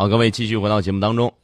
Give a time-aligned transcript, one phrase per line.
[0.00, 1.34] 好，各位继续回到节目当中。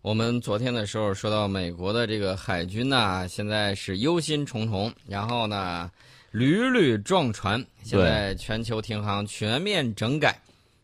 [0.00, 5.88] 我们昨天的时候说到美国的这个海军呢，现在是忧心忡忡，然后呢
[6.32, 10.36] 屡屡撞船，现在全球停航全面整改。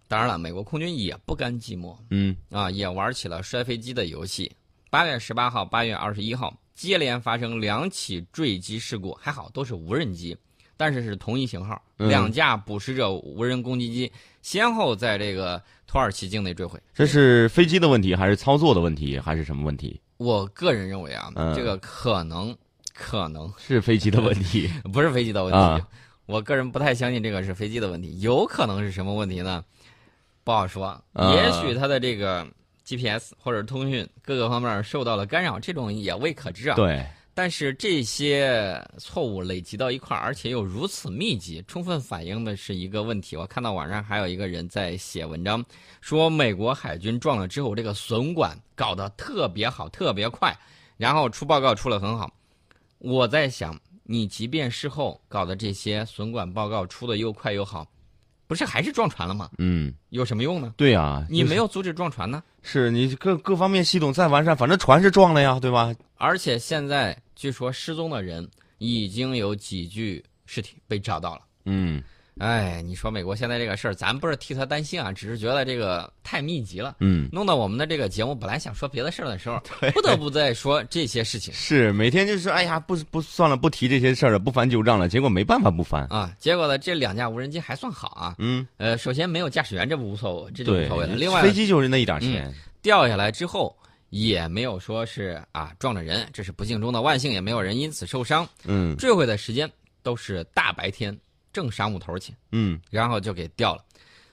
[0.06, 4.53] 当然了，美国空军也不甘寂寞，嗯啊，也玩起了摔飞机的游戏。
[4.88, 10.38] 八月十八号、八月二十一号接连发生两起坠机事故，还好都是无人机，
[10.79, 16.80] 但是是同一型号，嗯两架捕食者无人攻击机先后在这个土耳其境内坠毁。
[16.95, 20.01] 这是飞机的问题，还是操作的问题，还是什么问题？
[20.16, 22.57] 我个人认为啊，嗯这个可能
[22.95, 24.71] 可能是飞机的问题。
[24.93, 25.59] 不是飞机的问题。
[25.59, 25.87] 啊
[26.27, 29.65] 我个人不太相信这个是飞机的问题，有可能是什么问题呢？
[30.45, 30.87] 不好说。
[31.15, 32.47] 啊也许它的这个
[32.85, 36.77] GPS 或者通讯各个方面受到了干扰，这种也未可知啊。
[36.77, 37.05] 对，
[37.38, 43.37] 但是这些错误累积到一块儿，而且又如此密集，充分反映的是一个问题。
[43.37, 45.65] 我看到网上还有一个人在写文章，
[46.01, 50.52] 说美国海军撞了之后，这个损管搞得特别好，特别快，
[50.96, 52.29] 然后出报告出了很好。
[52.98, 57.87] 我在想，你即便事后搞的这些损管报告出的又快又好，
[58.48, 59.48] 不是还是撞船了吗？
[59.59, 60.74] 嗯，有什么用呢？
[60.76, 62.43] 对啊，你就是没有阻止撞船呢。
[62.63, 65.94] 是你各各方面系统再完善，反正船是撞了呀，对吧？
[66.16, 68.44] 而且现在据说失踪的人
[68.78, 71.42] 已经有几具尸体被找到了。
[71.67, 72.03] 嗯
[72.39, 79.61] 哎，你说美国现在这个事儿，咱不是替他担心啊，只是觉得这个太密集了，嗯，弄到我们的这个节目本来想说别的事儿的时候，
[79.94, 85.09] 不得不再说这些事情是每天就是哎呀，不不算了，不提这些事儿了，不翻旧账了。
[85.09, 86.05] 结果没办法不翻。
[86.11, 86.33] 啊。
[86.41, 91.14] 结果呢，这两架无人机还算好啊，嗯，呃，首先没有驾驶员，这不无所谓，这就无所谓了。
[91.14, 92.53] 另外飞机就是那一点钱。
[92.83, 93.77] 掉下来之后。
[94.10, 98.48] 也没有说是啊撞着人，这是不幸中的万幸，也没有人因此受伤。
[98.64, 99.70] 嗯坠毁的时间
[100.02, 101.16] 都是大白天，
[101.52, 102.32] 正晌午头去。
[102.52, 103.84] 嗯然后就给掉了。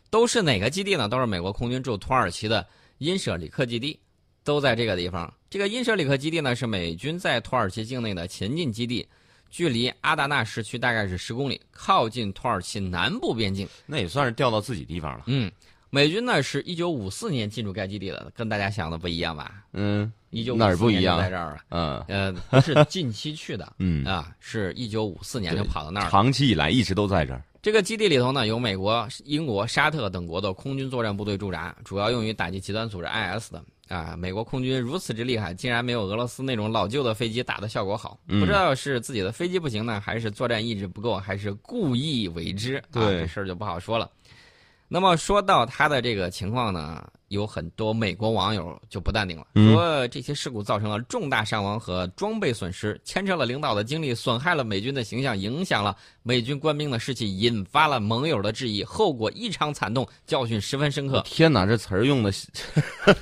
[0.10, 1.10] 都是哪个基地呢？
[1.10, 2.66] 都是美国空军驻土耳其的
[3.00, 4.00] 因舍里克基地，
[4.46, 5.34] 都在这个地方。
[5.50, 9.06] 这个因舍里克基地呢，是美军在土耳其境内的前进基地，
[9.50, 13.68] 距离阿达纳市区大概是十公里，靠近土耳其南部边境。
[13.86, 15.24] 那也算是调到自己地方了。
[15.28, 15.52] 嗯，
[15.96, 19.64] 美军呢是一九五四年进驻该基地的，跟大家想的不一样吧？
[19.72, 22.04] 嗯一九哪儿不一样在这儿啊？
[22.06, 26.10] 嗯呃，不是近期去的 嗯，啊，是一九五四年就跑到那儿。
[26.10, 27.42] 长期以来一直都在这儿。
[27.62, 33.64] 这个基地里头呢，有美国、英国、沙特等国的空军作战部队驻扎，主要用于打击极端组织 IS 的。
[33.88, 38.20] 啊，美国空军如此之厉害，竟然没有俄罗斯那种老旧的飞机打的效果好。
[38.28, 42.76] 嗯不知道是自己的飞机不行呢，还是作战意志不够，还是故意为之？
[42.76, 44.12] 啊，对这事儿就不好说了。
[44.96, 62.32] 那么说到他的这个情况呢，有很多美国网友就不淡定了，嗯说这些事故造成了重大伤亡和装备损失，牵扯了领导的精力，损害了美军的形象，影响了美军官兵的士气，引发了盟友的质疑，后果异常惨痛，教训十分深刻天哪，这词儿用的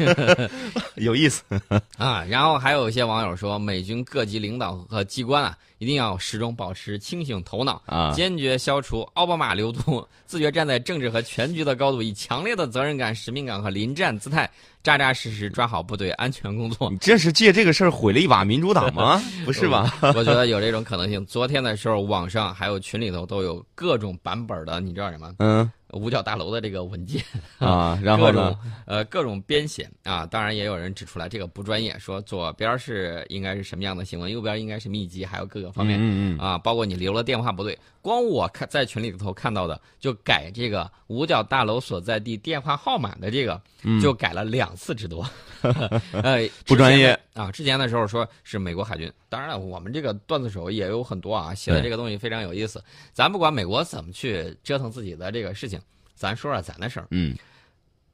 [0.96, 1.44] 有意思。
[1.98, 2.24] 啊。
[2.26, 14.50] 然后还有一些网友说，美军各级领导和机关啊，一定要始终保持清醒头脑，啊，坚决消除奥巴马流毒，自觉站在政治和全局的高度，以强烈的责任感、使命感和临战姿态，
[14.82, 16.90] 扎扎实实抓好部队安全工作。
[16.90, 19.22] 你这是借这个事儿毁了一把民主党吗？
[19.46, 19.94] 不是吧？
[20.16, 21.24] 我觉得有这种可能性。
[21.26, 25.32] 昨天的时候，网上还有群里头都有各种版本的，你知道什么？
[25.40, 27.24] 嗯五角大楼的这个文件，
[27.60, 28.72] 啊，然后各呢种？
[28.86, 30.26] 呃各种编写啊。
[30.26, 35.98] 当然也有人指出来这个不专业，说左边是应该是什么样的新闻，右边应该是秘籍，还有各个方面。
[36.00, 45.26] 嗯嗯啊，包括你留了电话不对，光我看在群里头看到的，就改这个五角大楼所在地电话号码的这个，嗯，就改了两次之多。
[46.12, 47.52] 呃， 不专业啊！
[47.52, 52.84] 之前的时候说是美国海军，当然了，我们这个段子手也有很多啊，写的这个东西非常有意思。
[53.12, 55.80] 咱不管美国怎么去折腾自己的这个事情，
[56.16, 57.08] 咱说说咱的事儿。
[57.12, 57.36] 嗯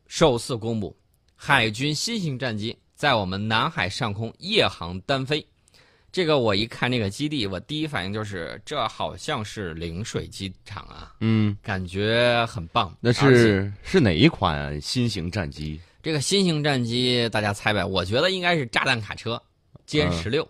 [0.07, 0.95] 首次公布，
[1.35, 5.45] 海军新型战机在我们南海上空夜航单飞。
[6.11, 12.91] 这个我一看这个基地，我第一反应就是这好像是陵水机场啊，嗯，感觉很棒。
[12.99, 15.79] 那是是哪一款新型战机？
[16.01, 17.83] 这个新型战机，大家猜呗？
[17.83, 19.41] 我觉得应该是炸弹卡车
[19.85, 20.47] 歼十六，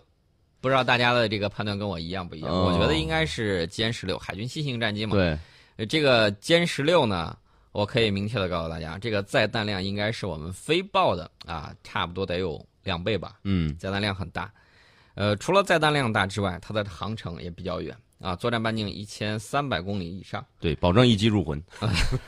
[0.60, 2.50] 不知道大家的这个判断跟我一样不一样？
[2.50, 5.16] 哦我觉得应该是歼十六，海军新型战机嘛。
[5.16, 5.36] 对，
[5.76, 7.36] 呃这个歼十六呢，
[7.72, 14.52] 我可以明确的告诉大家，这个载弹量应该是我们飞豹的啊，差不多得有两倍吧，嗯载弹量很大。
[15.14, 20.46] 呃，除了载弹量大之外，它的航程也比较远啊，作战半径一千三百公里以上。
[20.60, 21.60] 对，保证一击入魂。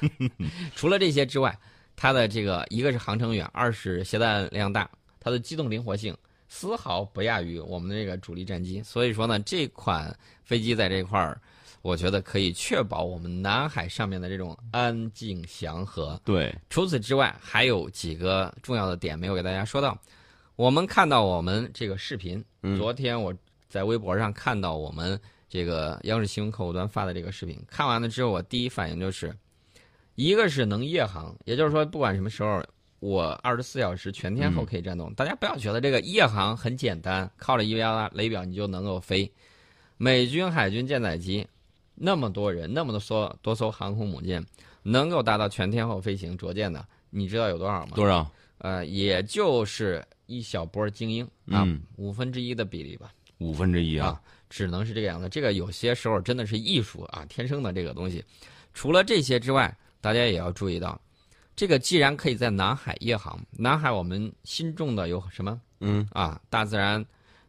[0.74, 1.56] 除了这些之外，
[1.96, 4.90] 它的这个一个是航程远，二是携带量大，
[5.20, 6.16] 它的机动灵活性
[6.48, 8.82] 丝毫不亚于我们的这个主力战机。
[8.82, 11.40] 所以说呢，这款飞机在这块儿，
[11.80, 16.20] 我觉得可以确保我们南海上面的这种安静祥和。
[16.24, 19.96] 对，除此之外，还有几个重要的点没有给大家说到。
[20.56, 23.34] 我们看到我们这个视频，嗯昨天我
[23.68, 25.18] 在微博上看到我们
[25.48, 29.34] 这个央视新闻客户端发的这个视频，看完了之后，我第一反应就是，
[30.14, 32.62] 一个是能夜航，也就是说，不管什么时候，
[33.00, 35.10] 我二十四小时全天候可以战斗。
[35.16, 39.30] 大家不要觉得这个夜航很简单，靠着一拉雷表你就能够飞。
[39.96, 41.46] 美军海军舰载机
[41.94, 44.44] 那么多人，那么多艘多艘航空母舰，
[44.82, 47.92] 能够达到全天候飞行着舰的，你知道有多少吗？
[47.94, 48.30] 多少？
[48.58, 54.08] 呃，也就是一小波精英啊，嗯五分之一的比例吧，五分之一啊！
[54.08, 55.28] 啊，只能是这个样子。
[55.28, 58.24] 这个有些时候真的是艺术啊，天生的这个东西。
[58.72, 61.00] 除了这些之外，大家也要注意到，
[61.56, 66.38] 这个既然可以在南海夜航，南海我们新种的有什么嗯，啊？
[66.50, 67.02] 大自然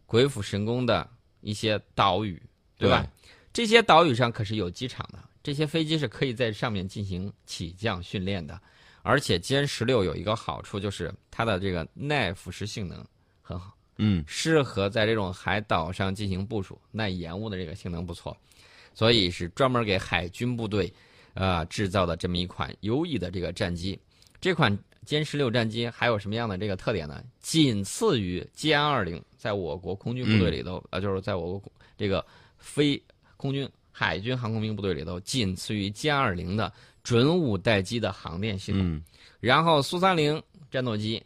[0.05, 1.09] 鬼斧神工的
[1.41, 2.41] 一些岛屿，
[2.77, 3.01] 对吧？
[3.01, 3.09] 对
[3.51, 8.59] 这些岛屿上可是有机场的，这些飞机是可以在上面进行起降训练的。
[9.01, 13.05] 而且歼十六有一个好处，就是它的这个耐腐蚀性能
[13.41, 18.35] 很好，嗯，适合在这种海岛上进行部署，耐延误的这个性能不错，
[18.94, 20.94] 所以是专门给海军部队，
[21.33, 24.00] 呃制造的这么一款优异的这个战机。
[24.39, 27.24] 这款歼十六战机还有什么样的这个特点呢？
[27.39, 32.25] 仅次于歼二零，在我国空军部队里头，呃，就是在我国这个
[32.57, 33.01] 非
[33.38, 36.71] 空军海军航空兵部队里头，仅次于歼二零的
[37.03, 38.81] 准五代机的航电系统。
[38.81, 39.01] 嗯，
[39.39, 40.41] 然后苏三零
[40.71, 41.24] 战斗机，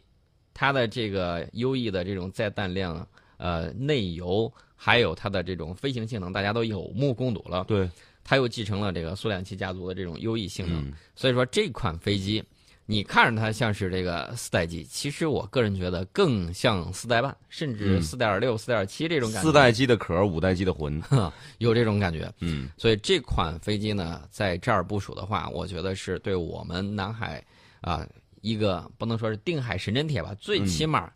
[0.54, 3.06] 它的这个优异的这种载弹量、
[3.36, 7.64] 呃内油，还有它的这种飞行性能，大家都有目共睹了。
[7.64, 7.88] 对，
[8.28, 12.44] 它又继承了这个苏两七家族的这种优异性能，嗯所以说这款飞机，
[12.84, 21.02] 你看着它像是这个四代机，其实我个人觉得更像四代半，甚至嗯四点六、四点七这种感觉，四代机的壳，五代机的魂。
[21.56, 22.30] 有这种感觉。
[22.40, 27.42] 嗯，所以这款飞机呢，在这儿部署的话，我觉得是对我们南海
[27.80, 28.06] 啊、
[28.42, 31.10] 一个不能说是定海神针铁吧，最起码，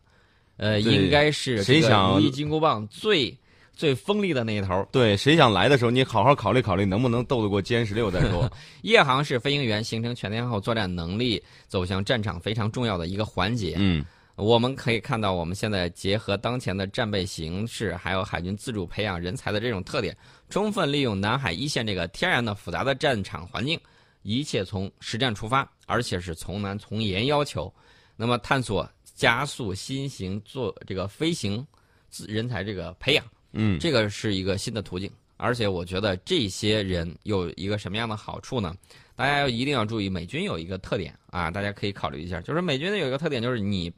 [0.57, 3.37] 呃，应该是这个谁想如意金箍棒最
[3.75, 4.87] 最锋利的那一头。
[4.93, 8.51] 对，谁想来的时候，你好好考虑考虑，能不能斗得过歼十六再说。
[8.83, 13.77] 夜航是飞行员形成全天候作战能力、走向战场非常重要的一个环节。
[13.79, 14.05] 嗯，
[14.37, 20.17] 我们可以看到，我们现在结合当前的战备形势，还有海军自主培养人才的这种特点，
[20.49, 23.81] 充分利用南海一线这个天然的复杂的战场环境，
[24.23, 27.73] 一切从实战出发，而且是从难从严要求，
[28.17, 31.67] 那么探索加速新型做这个飞行
[32.09, 35.11] 自人才这个培养，嗯，这个是一个新的途径。
[35.37, 38.75] 而且我觉得这些人有一个什么样的好处呢？
[39.17, 43.93] 大家要一定要注意，美军有一个特点啊，大家可以考虑一下，就是美军的有一个特点，就是你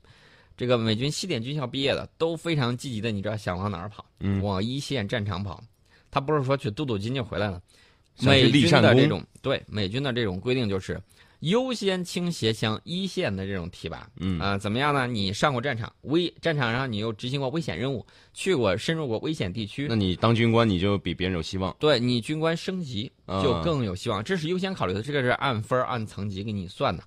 [0.57, 4.05] 这个美军西点军校毕业的都非常积极的，你知道想往哪儿跑？
[4.21, 5.63] 嗯往一线战场跑。
[6.11, 7.61] 他不是说去镀镀金就回来了。
[8.21, 11.01] 美军的这种对美军的这种规定就是
[11.41, 14.09] 优先倾斜向一线的这种提拔。
[14.21, 15.07] 嗯啊、怎么样呢？
[15.07, 21.75] 你上过战场，危战场上你又执行过危险任务，去过深入过危险地区那，你当军官，你就比别人有希望。
[21.79, 27.03] 对你军官升级啊就更有希望，这是优先考虑的，这个是按分儿按层级给你算的。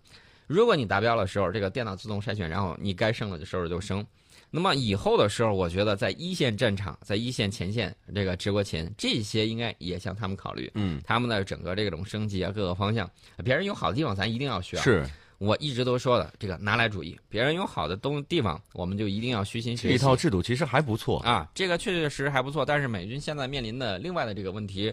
[0.47, 4.05] 如果你达标的时候，这个电脑自动筛选，然后你该升了的时候就升。
[4.49, 10.71] 那么以后的时候，我觉得在一线战场，在一线前线这个直播前，这些应该也向他们考虑。
[10.75, 13.09] 嗯，他们的整个这种升级啊，各个方向，
[13.43, 14.83] 别人有好的地方，咱一定要学啊。
[14.83, 15.05] 是
[15.37, 19.97] 我一直都说的，这个拿来主义，别人有好的东地方，我们就一定要虚心学习。
[19.97, 21.19] 这套制度其实还不错。
[21.19, 22.65] 啊，这个确确实实还不错。
[22.65, 24.91] 但是美军现在面临的另外的这个问题，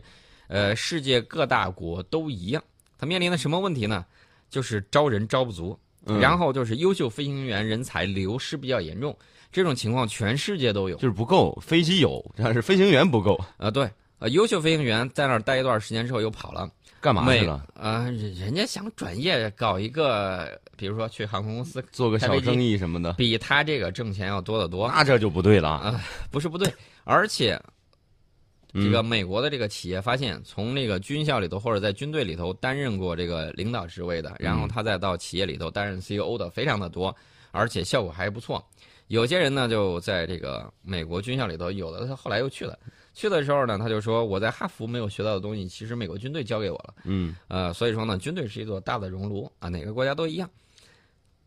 [0.48, 2.62] 呃，世界各大国都一样，
[2.98, 4.04] 它面临的什么问题呢？
[4.54, 9.16] 就是招人招不足，嗯然后就是优秀飞行员人才流失比较严重，
[9.50, 10.94] 这种情况全世界都有。
[10.98, 16.70] 就是不够，飞机有，但是飞行员不够，呃，对，呃，优秀飞行员在那儿待一段时间之后又跑了，
[17.00, 17.66] 干嘛去了？
[17.74, 24.86] 呃，人人家想转业搞一个，比如说去航空公司，做个小生意什么的，比他这个挣钱要多得多。
[24.86, 25.88] 那这就不对了啊。
[25.88, 27.72] 啊，不是不对， 而且嗯
[28.74, 37.14] 这个美国的这个企业发现，从那个军校里头或者在军队里头担任过这个领导职位的，然后他再到企业里头担任 CEO 的非常的多，
[37.52, 38.64] 而且效果还不错。
[39.08, 42.78] 有些人呢就在这个美国军校里头，有的他后来又去了。
[43.12, 46.94] 去的时候呢，他就说我在哈佛没有学到的东西，其实美国军队教给我了。
[47.04, 50.50] 嗯，呃，所以说呢，军队是一座大的熔炉啊，哪个国家都一样。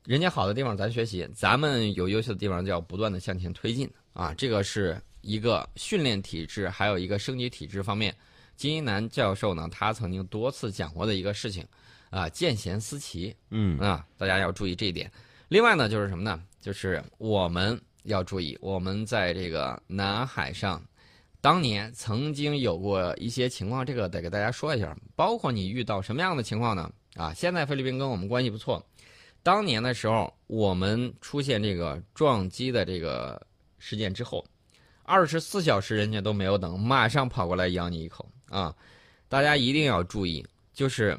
[0.06, 4.34] 人家好的地方咱学习，咱们有优秀的地方就要不断的向前推进啊。
[4.38, 8.16] 这个是一个训练体制，还有一个升级体制方面。
[8.56, 11.68] 金一南教授呢，他曾经多次讲过的一个事情
[12.10, 15.12] 啊，见贤思齐嗯啊，大家要注意这一点。
[15.50, 16.42] 另外呢，就是什么呢？
[16.62, 20.82] 就是我们要注意，我们在这个南海上，
[21.42, 24.98] 当年曾经有过一些情况，这个得给大家说一下。
[25.14, 26.90] 包括你遇到什么样的情况呢？
[27.16, 28.82] 啊，现在菲律宾跟我们关系不错。
[29.44, 33.40] 当年的时候，我们出现这个撞击的这个
[33.78, 34.44] 事件之后，
[35.08, 38.76] 二十四小时人家都没有等，马上跑过来咬你一口啊！
[39.30, 41.18] 大家一定要注意，就是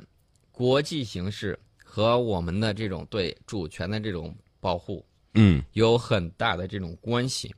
[0.52, 5.02] 国际形势和我们的这种对主权的这种保护，
[5.32, 7.52] 嗯，有很大的这种关系。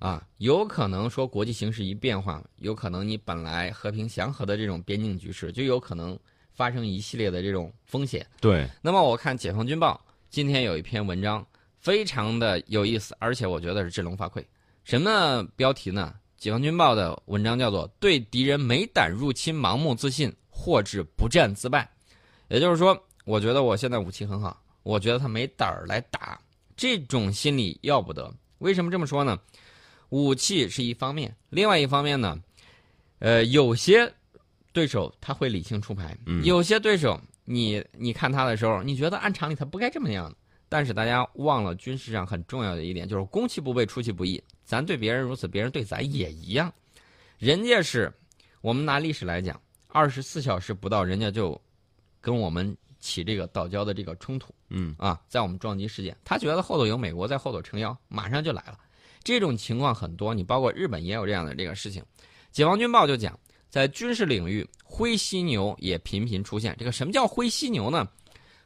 [0.00, 6.18] 啊，有可能说国际形势一变化，有可能你本来和平祥和的这种边境局势，就有可能
[6.52, 8.26] 发生一系列的这种风险。
[8.40, 8.68] 对。
[8.82, 11.46] 那么我看《解放军报》今天有一篇文章，
[11.78, 14.44] 非常的有意思，而且我觉得是振聋发聩。
[14.86, 16.14] 什么标题呢？
[16.40, 21.90] 《解放军报》的文章叫做“对敌人没胆入侵盲目自信，或致不战自败”。
[22.46, 26.40] 也就是说，我觉得我现在武器很好，我觉得他没胆儿来打，
[26.76, 28.32] 这种心理要不得。
[28.58, 29.36] 为什么这么说呢？
[30.10, 32.40] 武器是一方面，另外一方面呢，
[33.18, 34.14] 呃，有些
[34.72, 40.36] 对手他会理性出牌，有些对手你你看他的时候，你觉得按常理他不该这么样的，
[40.68, 44.40] 但是大家忘了军事上很重要的一点，就是攻其不备，出其不意。
[44.66, 46.70] 咱对别人如此，别人对咱也一样。
[47.38, 48.12] 人家是，
[48.60, 51.58] 我们拿历史来讲，二十四小时不到，人家就
[52.20, 58.78] 跟我们起这个岛礁的这个冲突，嗯啊，在我们撞击事件，他觉得后头有美国在后头撑腰，马上就来了。
[59.22, 62.02] 这种情况很多，你包括日本也有这样的这个事情。
[62.50, 63.38] 解放军报就讲，
[63.70, 66.74] 在军事领域，灰犀牛也频频出现。
[66.78, 68.08] 这个什么叫灰犀牛呢？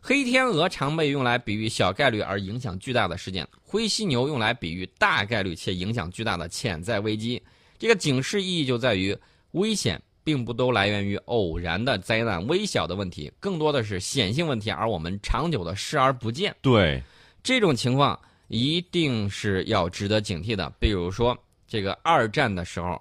[0.01, 7.43] 黑天鹅常被用来比喻小概率而影响巨大的事件，灰犀牛用来比喻大概率且影响巨大的潜在危机。
[7.79, 9.17] 这个警示意义就在于，
[9.53, 16.55] 危险并不都来源于偶然的灾难、微小的问题，更多的是显性问题，而我们长久的视而不见。
[16.63, 17.03] 对，
[17.43, 18.19] 这种情况。
[18.53, 20.69] 一定是要值得警惕的。
[20.81, 21.39] 比如说，
[21.69, 23.01] 这个二战的时候，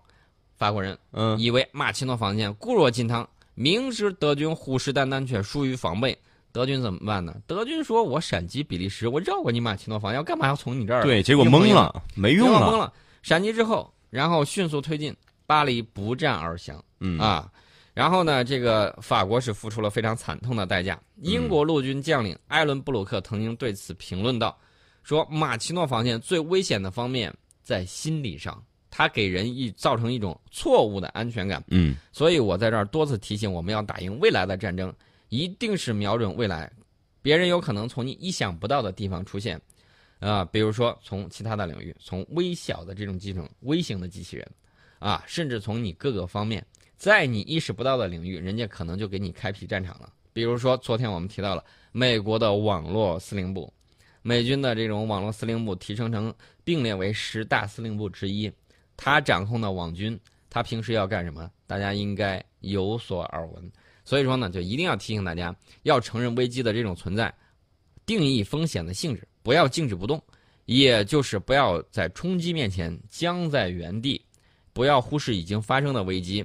[0.55, 6.15] 法国人嗯以为马奇诺防线固若金汤，明知德军虎视眈眈却疏于防备，
[6.51, 7.35] 德军怎么办呢？
[7.45, 12.91] 德军说：“我闪击比利时，我绕过你马奇诺防线，干嘛要从你这儿？”对，结果懵了，没用了，懵了。
[13.21, 15.15] 闪击之后，然后迅速推进，
[15.45, 16.83] 巴黎不战而降。
[16.99, 17.51] 嗯啊，
[17.93, 20.99] 然后呢，这个法国是付出了非常惨痛的代价。
[21.21, 24.57] 英国陆军将领艾伦布鲁克曾经对此评论道。
[25.01, 31.63] 说马奇诺防线最危险的方面在心理上，它给人一造成一种错误的安全感。
[31.69, 34.93] 嗯，所以我在这儿多次提醒，我们要打赢未来的战争，
[35.29, 36.71] 一定是瞄准未来，
[37.21, 39.59] 别人有可能从你意想不到的地方出现，
[40.19, 44.51] 啊，比如说从其他的领域，从微小的这种机种、微型的机器人，
[44.99, 46.65] 啊，甚至从你各个方面，
[46.97, 50.11] 在你意识不到的领域，人家可能就给你开辟战场了。
[50.33, 53.71] 比如说，昨天我们提到了美国的网络司令部。
[54.21, 56.33] 美军的这种网络司令部提升成
[56.63, 58.51] 并列为十大司令部之一，
[58.97, 60.19] 他掌控的网军，
[60.49, 61.49] 他平时要干什么？
[61.65, 63.71] 大家应该有所耳闻。
[64.09, 67.31] 所以说呢，就一定要提醒大家，要承认危机的这种存在，
[68.07, 70.19] 定义风险的性质，不要静止不动，
[70.65, 74.19] 也就是不要在冲击面前僵在原地，
[74.73, 76.43] 不要忽视已经发生的危机，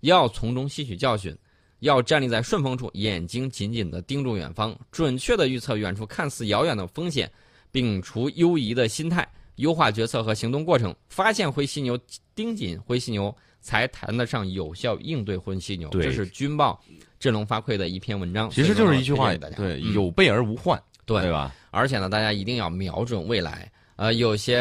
[0.00, 1.32] 要从中吸取教训。
[1.78, 7.30] 要站立在顺风处，眼睛紧紧地盯住远方，准确地预测远处看似遥远的风险，
[7.72, 9.24] 摒除犹疑的心态，
[9.56, 11.96] 优化决策和行动过程，发现灰犀牛，
[12.34, 13.32] 盯紧灰犀牛，
[13.64, 15.88] 才谈得上有效应对灰犀牛。
[15.88, 16.78] 这是军报
[17.18, 18.50] 振聋发聩的一篇文章。
[18.50, 21.52] 其实就是一句话，对，有备而无患，对吧？
[21.70, 23.72] 而且呢，大家一定要瞄准未来。
[23.96, 24.58] 呃，有些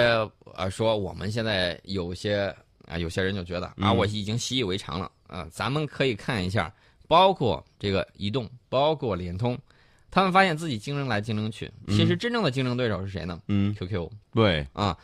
[0.55, 2.55] 呃说我们现在有些
[2.87, 6.73] 啊，有些人就觉得啊，我已经习以为常了啊，咱们可以看一下。
[7.05, 9.59] 包括这个移动，包括联通，
[10.09, 13.39] 他们发现自己竞争来竞争去，其实真正的竞争对手是谁呢？
[13.49, 14.09] 嗯，QQ。
[14.33, 14.97] 对啊，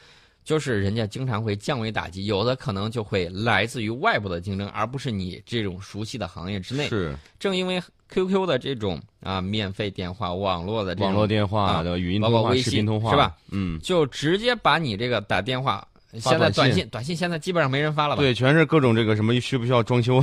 [0.50, 6.90] 就是人家经常会降维打击，有的可能就会来自于外部的竞争，而不是你这种熟悉的行业之内。
[6.90, 7.80] 是，正因为
[8.10, 13.38] QQ 的这种啊免费电话、网络的这种网络电话的语音通话、视频通话是吧？
[13.52, 15.88] 嗯，就直接把你这个打电话。
[16.14, 18.24] 现在短信短信现在基本上没人发了吧？
[18.24, 20.20] 对，全是各种这个什么需不需要装修，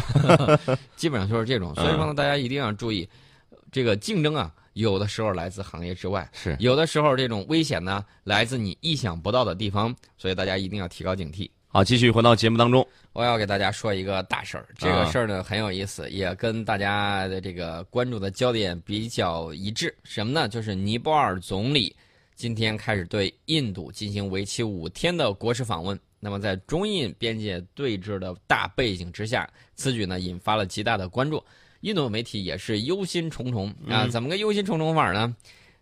[0.96, 1.72] 基本上就是这种。
[1.76, 3.08] 所以说呢，大家一定要注意，
[3.70, 11.48] 这个竞争啊，有的时候来自行业之外，是有的时候这种危险呢来自你意想不到的地方，所以大家一定要提高警惕。
[11.68, 19.94] 好，继续回到节目当中，我要给大家说一个大事儿，这个事儿呢很有意思，也跟大家的这个关注的焦点比较一致。
[20.04, 20.46] 什么呢？
[20.46, 21.96] 就是尼泊尔总理。
[22.34, 25.98] 今天开始对印度进行为期五天的国事访问。
[26.20, 31.42] 那么，在中印边界对峙的大背景之下，此举呢引发了极大的关注。
[31.86, 34.08] 印度媒体也是忧心忡忡啊！
[34.08, 35.32] 怎么个忧心忡忡法呢？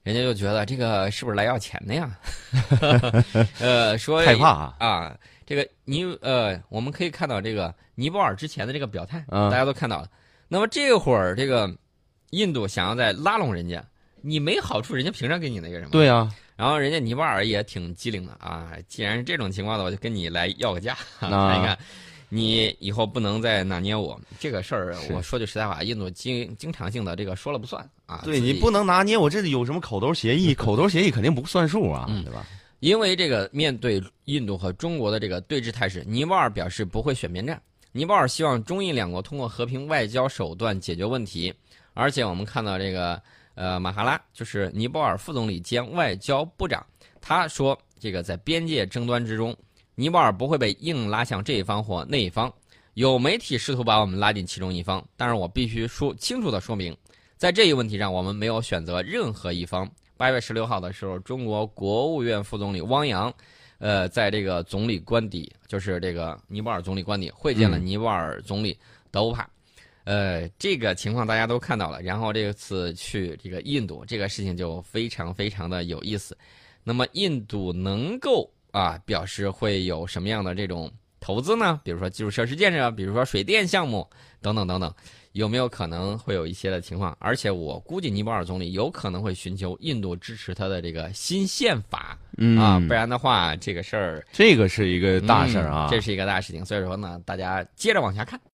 [0.02, 2.14] 人家就觉得这个是不是来要钱的呀？
[3.58, 10.10] 呃，说害怕啊，啊，这个尼呃，我们可以看到这个尼泊尔之前的这个表态，嗯大家都看到了。
[10.46, 11.74] 那么这会儿这个
[12.32, 13.82] 印度想要再拉拢人家，
[14.20, 15.90] 你没好处，人家凭啥给你那个什么？
[15.90, 21.78] 对啊，然后人家尼泊尔也挺机灵的啊，既然是这种情况的，我就跟你来要个价，啊 看一看，
[22.34, 24.96] 你以后不能再拿捏我这个事儿。
[25.12, 28.22] 我说句实在话，印度经经常性的这个说了不算啊。
[28.24, 32.44] 对你不能拿捏我这里有什么口头协议， 口头协议肯定不算数啊，嗯对吧？
[32.80, 37.60] 因为这个面对印度和中国的这个对峙态势，尼泊尔表示不会选边站。
[37.92, 41.54] 尼泊尔希望中印两国通过和平外交手段解决问题，
[41.92, 43.22] 而且我们看到这个
[43.54, 46.84] 呃马哈拉就是尼泊尔副总理兼外交部长，
[47.20, 49.56] 他说这个在边界争端之中，
[49.94, 52.52] 尼泊尔不会被硬拉向这一方或那一方。
[52.94, 56.96] 有媒体试图把我们拉进其中一方，但是我必须说清楚的说明，
[57.36, 59.90] 在这一问题上，我们没有选择任何一方。
[60.16, 63.34] 八月十六号的时候，中国国务院副总理汪洋，
[63.78, 68.78] 呃，在这个总理官邸，就是这个尼泊尔总理官邸会见了尼泊尔总理
[69.10, 69.50] 德乌帕。
[70.04, 72.00] 呃，这个情况大家都看到了。
[72.00, 76.38] 然后这次去这个印度，这个事情就非常非常的有意思。
[76.84, 80.90] 那么印度能够啊表示会有什么样的这种
[81.20, 81.80] 投资呢？
[81.84, 84.06] 比如说基础设施建设，比如说水电项目
[84.42, 84.92] 等等等等，
[85.32, 87.16] 有没有可能会有一些的情况？
[87.20, 96.64] 而且我估计尼泊尔总理有可能会寻求印度支持他的这个新宪法、嗯啊，不然的话这个事儿这个是一个大事儿啊嗯，这是一个大事情。
[96.64, 98.38] 所以说呢，大家接着往下看。